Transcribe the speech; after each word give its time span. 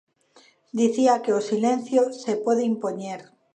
Dicía 0.79 1.21
que 1.23 1.31
o 1.39 1.45
silencio 1.49 2.01
se 2.21 2.33
pode 2.45 2.63
impoñer. 2.71 3.21